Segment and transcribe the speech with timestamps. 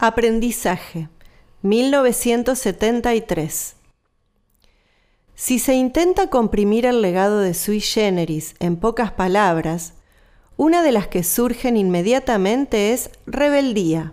[0.00, 1.08] Aprendizaje,
[1.62, 3.74] 1973.
[5.34, 9.94] Si se intenta comprimir el legado de Sui Generis en pocas palabras,
[10.56, 14.12] una de las que surgen inmediatamente es rebeldía.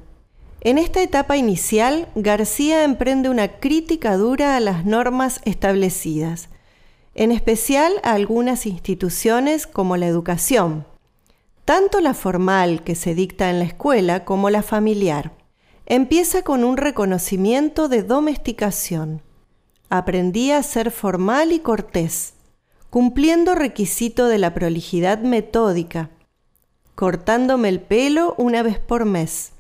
[0.62, 6.50] En esta etapa inicial, García emprende una crítica dura a las normas establecidas,
[7.14, 10.88] en especial a algunas instituciones como la educación,
[11.64, 15.45] tanto la formal que se dicta en la escuela como la familiar.
[15.86, 19.22] Empieza con un reconocimiento de domesticación
[19.90, 22.34] aprendí a ser formal y cortés,
[22.90, 26.10] cumpliendo requisito de la prolijidad metódica,
[26.96, 29.52] cortándome el pelo una vez por mes.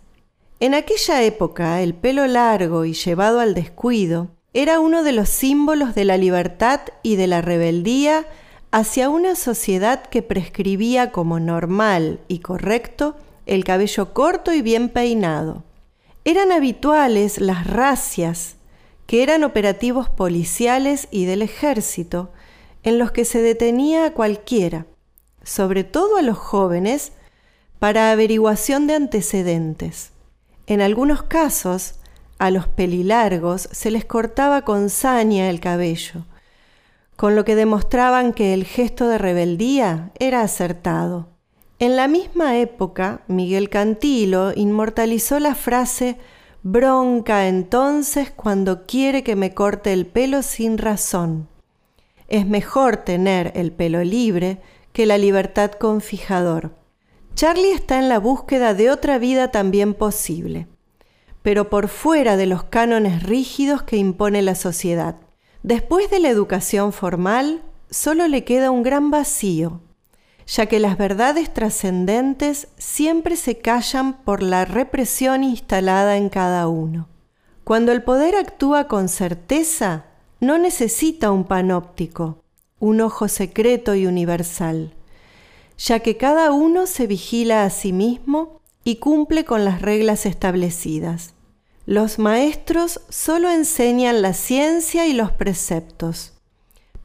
[0.59, 5.95] En aquella época el pelo largo y llevado al descuido era uno de los símbolos
[5.95, 8.25] de la libertad y de la rebeldía
[8.71, 15.63] hacia una sociedad que prescribía como normal y correcto el cabello corto y bien peinado.
[16.27, 18.55] Eran habituales las racias
[19.05, 22.31] que eran operativos policiales y del ejército,
[22.81, 24.87] en los que se detenía a cualquiera,
[25.43, 27.11] sobre todo a los jóvenes,
[27.77, 30.13] para averiguación de antecedentes.
[30.65, 31.99] En algunos casos,
[32.39, 36.25] a los pelilargos se les cortaba con saña el cabello,
[37.15, 41.34] con lo que demostraban que el gesto de rebeldía era acertado.
[41.77, 46.17] En la misma época, Miguel Cantilo inmortalizó la frase
[46.63, 51.49] Bronca entonces cuando quiere que me corte el pelo sin razón.
[52.29, 54.61] Es mejor tener el pelo libre
[54.93, 56.71] que la libertad con fijador.
[57.35, 60.67] Charlie está en la búsqueda de otra vida también posible,
[61.41, 65.17] pero por fuera de los cánones rígidos que impone la sociedad.
[65.61, 69.81] Después de la educación formal, solo le queda un gran vacío,
[70.47, 77.07] ya que las verdades trascendentes siempre se callan por la represión instalada en cada uno.
[77.63, 80.05] Cuando el poder actúa con certeza,
[80.39, 82.43] no necesita un panóptico,
[82.79, 84.93] un ojo secreto y universal,
[85.77, 91.33] ya que cada uno se vigila a sí mismo y cumple con las reglas establecidas.
[91.87, 96.34] Los maestros solo enseñan la ciencia y los preceptos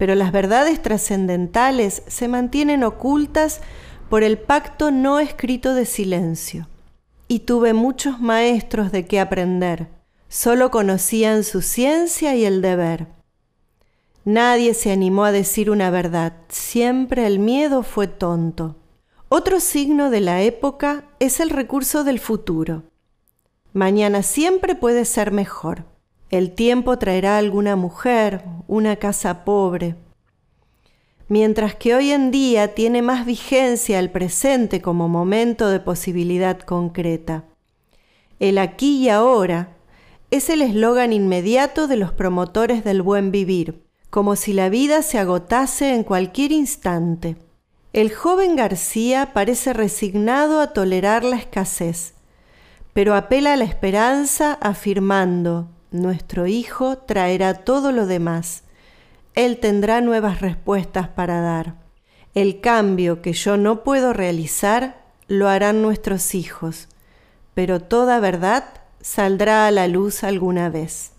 [0.00, 3.60] pero las verdades trascendentales se mantienen ocultas
[4.08, 6.68] por el pacto no escrito de silencio.
[7.28, 9.88] Y tuve muchos maestros de qué aprender,
[10.26, 13.08] solo conocían su ciencia y el deber.
[14.24, 18.76] Nadie se animó a decir una verdad, siempre el miedo fue tonto.
[19.28, 22.84] Otro signo de la época es el recurso del futuro.
[23.74, 25.89] Mañana siempre puede ser mejor.
[26.30, 29.96] El tiempo traerá alguna mujer, una casa pobre.
[31.26, 37.44] Mientras que hoy en día tiene más vigencia el presente como momento de posibilidad concreta.
[38.38, 39.76] El aquí y ahora
[40.30, 45.18] es el eslogan inmediato de los promotores del buen vivir, como si la vida se
[45.18, 47.38] agotase en cualquier instante.
[47.92, 52.14] El joven García parece resignado a tolerar la escasez,
[52.92, 58.64] pero apela a la esperanza afirmando, nuestro Hijo traerá todo lo demás.
[59.34, 61.74] Él tendrá nuevas respuestas para dar.
[62.34, 66.88] El cambio que yo no puedo realizar lo harán nuestros hijos,
[67.54, 68.64] pero toda verdad
[69.00, 71.12] saldrá a la luz alguna vez.